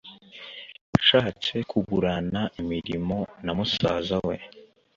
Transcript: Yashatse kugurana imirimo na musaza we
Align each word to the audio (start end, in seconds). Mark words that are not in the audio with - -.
Yashatse 0.93 1.55
kugurana 1.71 2.41
imirimo 2.61 3.17
na 3.45 3.51
musaza 3.57 4.17
we 4.27 4.35